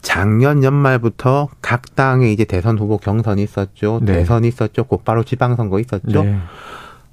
[0.00, 4.00] 작년 연말부터 각 당의 이제 대선 후보 경선이 있었죠.
[4.02, 4.14] 네.
[4.14, 4.84] 대선이 있었죠.
[4.84, 6.24] 곧바로 지방선거 있었죠.
[6.24, 6.38] 네.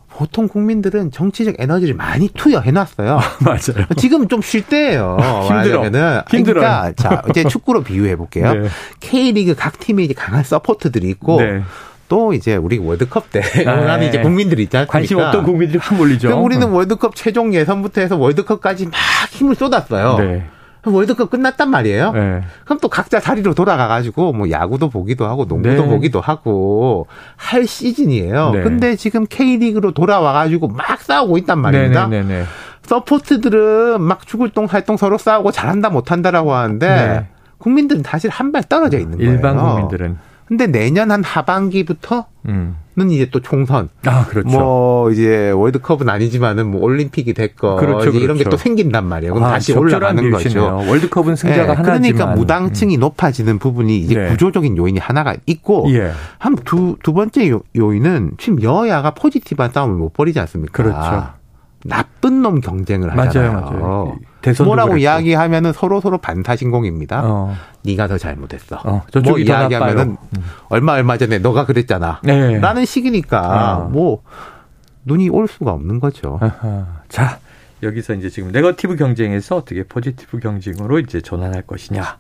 [0.10, 3.20] 보통 국민들은 정치적 에너지를 많이 투여해 놨어요.
[3.46, 3.86] 맞아요.
[3.96, 5.18] 지금 좀 쉴 때예요.
[5.48, 6.24] 힘들어.
[6.30, 6.60] 힘들어.
[6.62, 8.52] 그러니까 자 이제 축구로 비유해 볼게요.
[8.54, 8.68] 네.
[9.00, 11.40] K리그 각 팀에 이제 강한 서포터들이 있고.
[11.40, 11.62] 네.
[12.10, 14.08] 또 이제 우리 월드컵 때 응원하는 네.
[14.08, 14.92] 이제 국민들이 있지 않습니까?
[14.92, 16.38] 관심 없던 국민들이 확 몰리죠.
[16.44, 18.94] 우리는 월드컵 최종 예선부터 해서 월드컵까지 막
[19.32, 20.18] 힘을 쏟았어요.
[20.18, 20.44] 네.
[20.86, 22.12] 월드컵 끝났단 말이에요.
[22.14, 22.42] 네.
[22.66, 25.88] 그럼 또 각자 자리로 돌아가가지고 뭐 야구도 보기도 하고 농구도 네.
[25.88, 28.52] 보기도 하고 할 시즌이에요.
[28.52, 28.62] 네.
[28.62, 32.08] 근데 지금 K리그로 돌아와가지고 막 싸우고 있단 말입니다.
[32.08, 32.44] 네, 네, 네,
[32.84, 37.28] 서포터들은 막 죽을 똥 살똥 서로 싸우고 잘한다 못한다라고 하는데
[37.60, 39.32] 국민들은 사실 한 발 떨어져 있는 거예요.
[39.32, 40.18] 일반 국민들은.
[40.50, 42.76] 근데 내년 한 하반기부터는 음.
[43.12, 43.88] 이제 또 총선.
[44.06, 44.50] 아, 그렇죠.
[44.50, 48.18] 뭐 이제 월드컵은 아니지만은 뭐 올림픽이 됐건 그렇죠, 그렇죠.
[48.18, 49.36] 이런 게 또 생긴단 말이에요.
[49.36, 50.84] 그럼 아, 다시 올라가는 거죠.
[50.88, 52.02] 월드컵은 승자가 네, 하나지만.
[52.02, 53.00] 그러니까 무당층이 음.
[53.00, 54.30] 높아지는 부분이 이제 네.
[54.30, 56.12] 구조적인 요인이 하나가 있고 예.
[56.40, 60.72] 한두 두 번째 요, 요인은 지금 여야가 포지티브한 싸움을 못 벌이지 않습니까?
[60.74, 61.28] 그렇죠.
[61.86, 63.52] 나쁜 놈 경쟁을 하잖아요.
[63.54, 64.18] 맞아요, 맞아요.
[64.64, 64.98] 뭐라고.
[64.98, 67.22] 이야기하면은 서로 서로 반사신공입니다.
[67.24, 67.56] 어.
[67.84, 68.82] 네가 더 잘못했어.
[68.84, 70.44] 어, 뭐 이야기하면은 음.
[70.70, 72.22] 얼마 얼마 전에 너가 그랬잖아.
[72.24, 72.60] 네.
[72.60, 73.90] 라는 식이니까 어.
[73.90, 74.24] 뭐
[75.06, 76.40] 눈이 올 수가 없는 거죠.
[76.42, 76.86] 아하.
[77.10, 77.40] 자
[77.84, 82.18] 여기서 이제 지금 네거티브 경쟁에서 어떻게 포지티브 경쟁으로 이제 전환할 것이냐.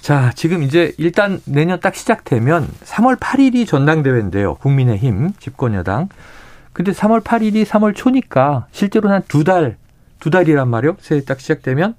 [0.00, 4.54] 자, 지금 이제 일단 내년 딱 시작되면 3월 8일이 전당대회인데요.
[4.56, 6.08] 국민의힘 집권여당.
[6.72, 9.76] 근데 3월 8일이 3월 초니까 실제로 한두 달,
[10.20, 10.96] 두 달이란 말이요.
[11.00, 11.94] 새해 딱 시작되면.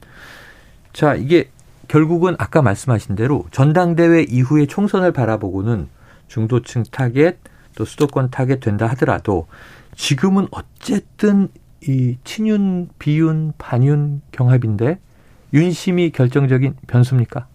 [0.93, 1.49] 자, 이게
[1.87, 5.87] 결국은 아까 말씀하신 대로 전당대회 이후에 총선을 바라보고는
[6.27, 7.37] 중도층 타겟
[7.75, 9.47] 또 수도권 타겟 된다 하더라도
[9.95, 11.49] 지금은 어쨌든
[11.83, 14.99] 이 친윤, 비윤, 반윤 경합인데
[15.53, 17.47] 윤심이 결정적인 변수입니까?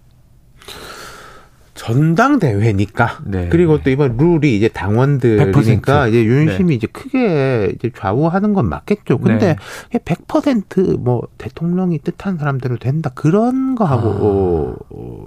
[1.74, 3.20] 전당대회니까.
[3.24, 3.48] 네.
[3.48, 6.08] 그리고 또 이번 룰이 이제 당원들이니까 100%.
[6.10, 6.74] 이제 윤심이 네.
[6.74, 9.18] 이제 크게 이제 좌우하는 건 맞겠죠.
[9.18, 9.56] 근데
[9.90, 9.98] 네.
[9.98, 13.10] 100%뭐 대통령이 뜻한 사람대로 된다.
[13.14, 14.12] 그런 거하고 아.
[14.12, 15.26] 어, 어,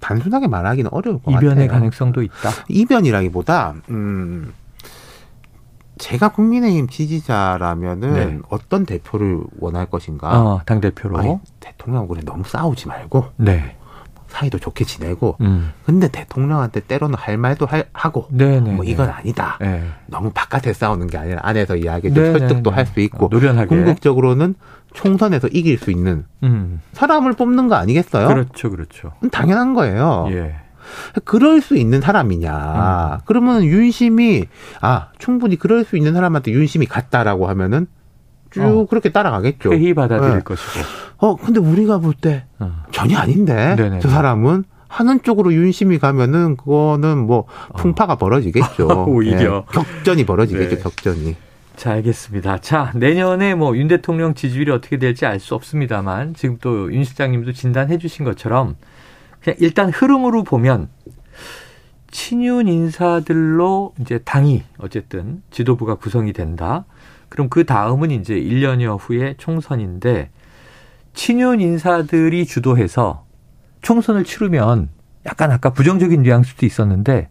[0.00, 1.50] 단순하게 말하기는 어려울 것 이변의 같아요.
[1.50, 2.50] 이변의 가능성도 있다.
[2.68, 4.52] 이변이라기보다 음
[5.98, 8.38] 제가 국민의힘 지지자라면은 네.
[8.48, 10.40] 어떤 대표를 원할 것인가?
[10.40, 13.76] 어, 당 대표로 대통령하고 너무 싸우지 말고 네.
[14.30, 15.72] 사이도 좋게 지내고 음.
[15.84, 19.58] 근데 대통령한테 때로는 할 말도 할, 하고 네네, 뭐 이건 아니다.
[19.60, 19.84] 네.
[20.06, 23.66] 너무 바깥에 싸우는 게 아니라 안에서 이야기 좀 설득도 할 수 있고 어, 노련하게.
[23.68, 24.54] 궁극적으로는
[24.94, 26.80] 총선에서 이길 수 있는 음.
[26.92, 28.26] 사람을 뽑는 거 아니겠어요?
[28.28, 29.12] 그렇죠, 그렇죠.
[29.30, 30.26] 당연한 거예요.
[30.30, 30.54] 예.
[31.24, 33.14] 그럴 수 있는 사람이냐.
[33.14, 33.18] 음.
[33.26, 34.46] 그러면 윤심이
[34.80, 37.86] 아 충분히 그럴 수 있는 사람한테 윤심이 같다라고 하면은
[38.50, 38.86] 쭉 어.
[38.86, 39.72] 그렇게 따라가겠죠.
[39.72, 40.40] 회의 받아들일 네.
[40.42, 40.84] 것이고.
[41.18, 42.82] 어, 근데 우리가 볼때 어.
[42.92, 44.00] 전혀 아닌데 네네.
[44.00, 47.76] 저 사람은 하는 쪽으로 윤심이 가면은 그거는 뭐 어.
[47.76, 49.04] 풍파가 벌어지겠죠.
[49.08, 49.72] 오히려 네.
[49.72, 50.76] 격전이 벌어지겠죠.
[50.76, 50.82] 네.
[50.82, 51.36] 격전이.
[51.76, 52.58] 자, 알겠습니다.
[52.58, 57.52] 자, 내년에 뭐 윤 대통령 지지율이 어떻게 될지 알 수 없습니다만 지금 또 윤 실장님도
[57.52, 58.76] 진단해 주신 것처럼
[59.42, 60.88] 그냥 일단 흐름으로 보면
[62.10, 66.84] 친윤 인사들로 이제 당이 어쨌든 지도부가 구성이 된다.
[67.30, 70.28] 그럼 그 다음은 이제 1년여 후에 총선인데
[71.14, 73.24] 친윤 인사들이 주도해서
[73.80, 74.90] 총선을 치르면
[75.26, 77.28] 약간 아까 부정적인 뉘앙스도 있었는데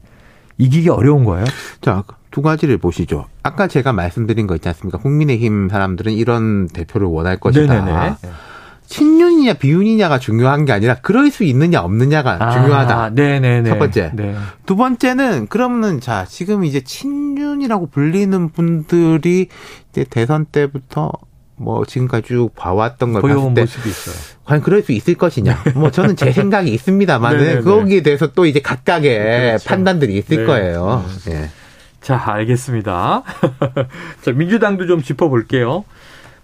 [0.58, 1.46] 이기기 어려운 거예요?
[1.82, 3.26] 자, 두 가지를 보시죠.
[3.44, 4.98] 아까 제가 말씀드린 거 있지 않습니까?
[4.98, 7.74] 국민의힘 사람들은 이런 대표를 원할 것이다.
[7.74, 8.16] 네네네.
[8.90, 13.12] 친윤이냐 비윤이냐가 중요한 게 아니라 그럴 수 있느냐 없느냐가 아, 중요하다.
[13.12, 13.70] 네네네.
[13.70, 14.12] 첫 번째.
[14.16, 14.36] 네.
[14.66, 19.48] 두 번째는 그러면은 자 지금 이제 친윤이라고 불리는 분들이
[19.92, 21.12] 이제 대선 때부터
[21.56, 24.16] 뭐 지금까지 쭉 봐왔던 걸 봤을 때 모습이 있어요.
[24.46, 25.64] 과연 그럴 수 있을 것이냐?
[25.76, 29.70] 뭐 저는 제 생각이 있습니다만은 거기에 대해서 또 이제 각각의 그렇죠.
[29.70, 30.46] 판단들이 있을 네.
[30.46, 31.06] 거예요.
[31.26, 31.34] 네.
[31.34, 31.50] 네.
[32.02, 33.24] 자 알겠습니다.
[34.24, 35.84] 자 민주당도 좀 짚어볼게요.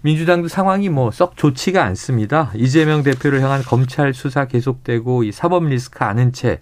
[0.02, 2.50] 민주당도 상황이 뭐 썩 좋지가 않습니다.
[2.54, 6.60] 이재명 대표를 향한 검찰 수사 계속되고 이 사법 리스크 아는 채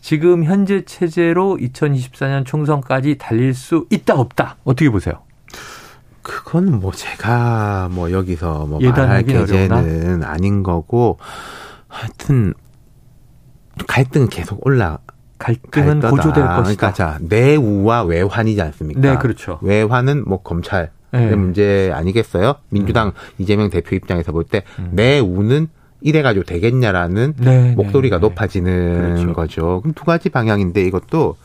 [0.00, 5.14] 지금 현재 체제로 2024년 총선까지 달릴 수 있다 없다 어떻게 보세요?
[6.22, 11.18] 그건 뭐 제가 뭐 여기서 뭐 말할 계제는 아닌 거고
[11.88, 12.52] 하여튼
[13.86, 14.98] 갈등은 계속 올라
[15.38, 16.56] 갈등은 고조될 것이다.
[16.56, 19.00] 그러니까 자 내우와 외환이지 않습니까?
[19.00, 19.58] 네, 그렇죠.
[19.62, 21.34] 외환은 뭐 검찰 네.
[21.34, 22.56] 문제 아니겠어요?
[22.68, 23.12] 민주당 음.
[23.38, 24.90] 이재명 대표 입장에서 볼때 음.
[24.92, 25.68] 내우는
[26.00, 29.32] 이래 가지고 되겠냐라는 네, 네 목소리가 네, 높아지는 그렇죠.
[29.32, 29.80] 거죠.
[29.82, 31.36] 그럼 두 가지 방향인데 이것도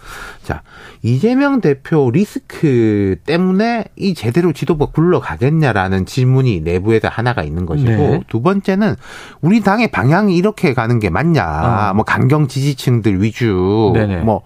[0.43, 0.61] 자
[1.01, 8.21] 이재명 대표 리스크 때문에 이 제대로 지도부가 굴러가겠냐라는 질문이 내부에서 하나가 있는 것이고 네.
[8.27, 8.95] 두 번째는
[9.41, 11.89] 우리 당의 방향이 이렇게 가는 게 맞냐?
[11.89, 11.93] 어.
[11.95, 14.17] 뭐 강경 지지층들 위주 네네.
[14.17, 14.43] 뭐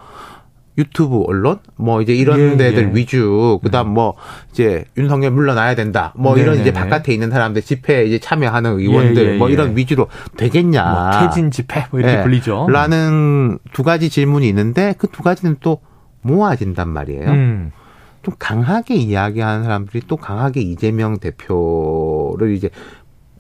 [0.78, 2.96] 유튜브 언론 뭐 이제 이런 예, 데들 예.
[2.96, 3.94] 위주 그다음 음.
[3.96, 4.14] 뭐
[4.52, 6.44] 이제 윤석열 물러나야 된다 뭐 네네네.
[6.54, 9.76] 이런 이제 바깥에 있는 사람들 집회에 이제 참여하는 의원들 예, 예, 뭐 이런 예.
[9.76, 12.24] 위주로 되겠냐 뭐 퇴진 집회 뭐 이렇게 예.
[12.24, 15.80] 불리죠 라는 두 가지 질문이 있는데 그 두 가지는 또
[16.22, 17.30] 모아진단 말이에요.
[17.32, 17.72] 음.
[18.22, 22.70] 좀 강하게 이야기하는 사람들이 또 강하게 이재명 대표를 이제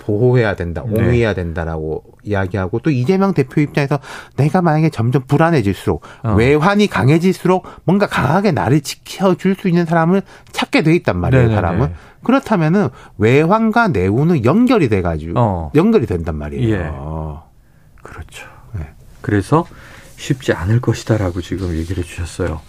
[0.07, 1.01] 보호해야 된다, 네.
[1.01, 3.99] 옹호해야 된다라고 이야기하고 또 이재명 대표 입장에서
[4.37, 6.33] 내가 만약에 점점 불안해질수록 어.
[6.35, 10.21] 외환이 강해질수록 뭔가 강하게 나를 지켜줄 수 있는 사람을
[10.53, 11.55] 찾게 돼 있단 말이에요, 네네네.
[11.55, 11.93] 사람은.
[12.23, 15.71] 그렇다면은 외환과 내우는 연결이 돼가지고 어.
[15.75, 16.73] 연결이 된단 말이에요.
[16.73, 16.89] 예.
[18.01, 18.47] 그렇죠.
[18.73, 18.87] 네.
[19.19, 19.65] 그래서
[20.15, 22.61] 쉽지 않을 것이다라고 지금 얘기를 해주셨어요.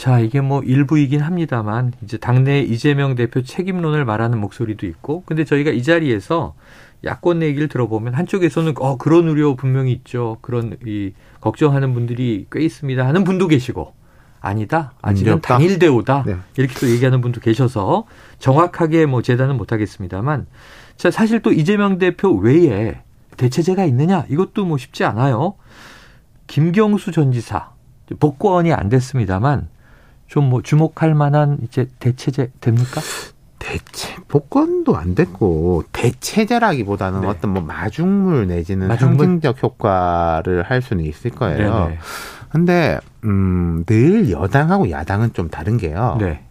[0.00, 5.72] 자, 이게 뭐 일부이긴 합니다만 이제 당내 이재명 대표 책임론을 말하는 목소리도 있고 근데 저희가
[5.72, 6.54] 이 자리에서
[7.04, 10.38] 야권 얘기를 들어보면 한쪽에서는 어 그런 우려 분명히 있죠.
[10.40, 13.92] 그런 이 걱정하는 분들이 꽤 있습니다 하는 분도 계시고
[14.40, 14.94] 아니다.
[15.02, 16.22] 아직은 당일 대우다.
[16.26, 16.36] 네.
[16.56, 18.06] 이렇게 또 얘기하는 분도 계셔서
[18.38, 20.46] 정확하게 뭐 재단은 못 하겠습니다만
[20.96, 23.02] 자, 사실 또 이재명 대표 외에
[23.36, 24.24] 대체제가 있느냐?
[24.30, 25.56] 이것도 뭐 쉽지 않아요.
[26.46, 27.72] 김경수 전 지사
[28.18, 29.68] 복권이 안 됐습니다만
[30.30, 33.00] 좀 뭐 주목할 만한 이제 대체제 됩니까?
[33.58, 37.26] 대체 복권도 안 됐고 대체제라기보다는 네.
[37.26, 39.18] 어떤 뭐 마중물 내지는 마중물?
[39.18, 41.84] 상징적 효과를 할 수는 있을 거예요.
[41.84, 41.98] 네네.
[42.50, 46.16] 근데 음, 늘 여당하고 야당은 좀 다른 게요.
[46.20, 46.44] 네.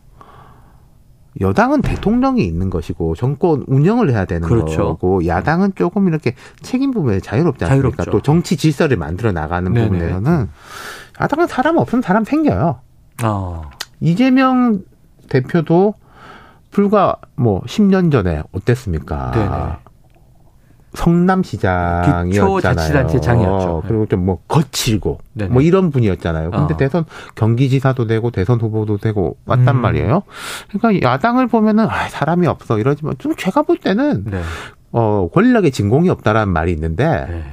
[1.42, 4.84] 여당은 대통령이 있는 것이고 정권 운영을 해야 되는 그렇죠.
[4.84, 8.04] 거고 야당은 조금 이렇게 책임 부분에 자유롭지 않습니까?
[8.04, 8.12] 자유롭죠.
[8.12, 9.88] 또 정치 질서를 만들어 나가는 네네.
[9.88, 10.50] 부분에서는
[11.22, 12.82] 야당은 사람 없으면 사람 생겨요.
[13.24, 13.62] 어.
[14.00, 14.82] 이재명
[15.30, 15.94] 대표도
[16.72, 19.32] 불과 뭐 10년 전에 어땠습니까?
[19.32, 19.90] 네네.
[20.94, 23.08] 성남시장이었잖아요.
[23.20, 23.84] 장이었죠.
[23.88, 25.52] 그리고 좀 뭐 거칠고 네네.
[25.52, 26.52] 뭐 이런 분이었잖아요.
[26.52, 26.78] 근데 어.
[26.78, 27.06] 대선
[27.36, 29.82] 경기지사도 되고 대선 후보도 되고 왔단 음.
[29.82, 30.24] 말이에요.
[30.72, 34.42] 그러니까 야당을 보면은 아, 사람이 없어 이러지만 좀 제가 볼 때는 네.
[34.92, 37.44] 어 권력에 진공이 없다라는 말이 있는데 네.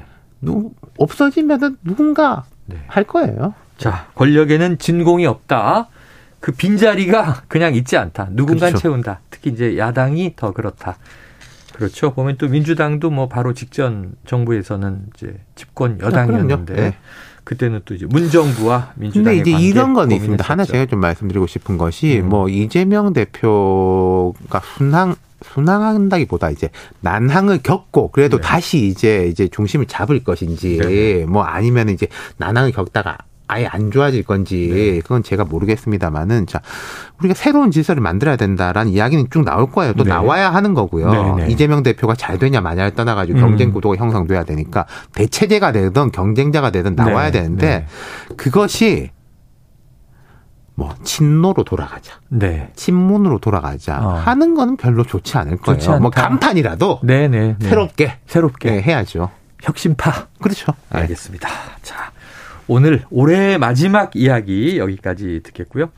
[0.40, 2.78] 누, 없어지면은 누군가 네.
[2.88, 3.54] 할 거예요.
[3.78, 5.88] 자, 권력에는 진공이 없다.
[6.40, 8.28] 그 빈자리가 그냥 있지 않다.
[8.30, 8.78] 누군가 그렇죠.
[8.78, 9.20] 채운다.
[9.30, 10.96] 특히 이제 야당이 더 그렇다.
[11.74, 12.14] 그렇죠.
[12.14, 16.96] 보면 또 민주당도 뭐 바로 직전 정부에서는 이제 집권 아, 여당이었는데 아, 네.
[17.44, 20.42] 그때는 또 이제 문정부와 민주당의 근데 이제 이런 건 있습니다.
[20.42, 22.28] 하나 제가 좀 말씀드리고 싶은 것이 음.
[22.28, 28.42] 뭐 이재명 대표가 순항 순항한다기보다 이제 난항을 겪고 그래도 네.
[28.42, 31.24] 다시 이제 이제 중심을 잡을 것인지 네.
[31.26, 32.08] 뭐 아니면 이제
[32.38, 35.00] 난항을 겪다가 아예 안 좋아질 건지 네.
[35.00, 36.60] 그건 제가 모르겠습니다만은 자
[37.18, 39.92] 우리가 새로운 질서를 만들어야 된다라는 이야기는 쭉 나올 거예요.
[39.94, 40.10] 또 네.
[40.10, 41.10] 나와야 하는 거고요.
[41.10, 41.52] 네, 네.
[41.52, 43.40] 이재명 대표가 잘 되냐 마냐를 떠나가지고 음.
[43.40, 47.42] 경쟁 구도가 형성돼야 되니까 대체제가 되든 경쟁자가 되든 나와야 네.
[47.42, 48.34] 되는데 네.
[48.36, 49.10] 그것이
[50.78, 52.70] 뭐 친노로 돌아가자, 네.
[52.76, 54.12] 친문으로 돌아가자 어.
[54.16, 55.78] 하는 거는 별로 좋지 않을 거예요.
[55.78, 59.30] 좋지 뭐 간판이라도 네네, 새롭게 새롭게 해야죠.
[59.62, 60.74] 혁신파 그렇죠.
[60.90, 61.48] 알겠습니다.
[61.80, 62.12] 자.
[62.68, 65.90] 오늘 올해 마지막 이야기 여기까지 듣겠고요.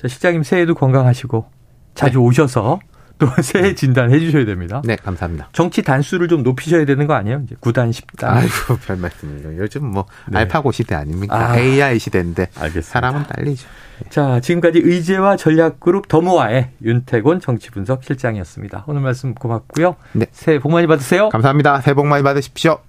[0.00, 1.46] 자, 실장님 새해도 건강하시고
[1.94, 2.24] 자주 네.
[2.24, 2.80] 오셔서
[3.18, 3.74] 또 새해 네.
[3.74, 4.82] 진단해 주셔야 됩니다.
[4.84, 5.48] 네, 감사합니다.
[5.52, 7.42] 정치 단수를 좀 높이셔야 되는 거 아니에요?
[7.44, 8.24] 이제 9단, 10단.
[8.24, 9.56] 아이고, 별 말씀이요.
[9.58, 10.38] 요즘 뭐 네.
[10.38, 11.36] 알파고 시대 아닙니까?
[11.36, 12.82] 아, AI 시대인데 알겠습니다.
[12.88, 13.68] 사람은 딸리죠.
[14.10, 18.84] 자, 지금까지 의제와 전략그룹 더모아의 윤태곤 정치분석 실장이었습니다.
[18.88, 19.94] 오늘 말씀 고맙고요.
[20.12, 20.26] 네.
[20.32, 21.28] 새해 복 많이 받으세요.
[21.28, 21.80] 감사합니다.
[21.82, 22.80] 새해 복 많이 받으십시오.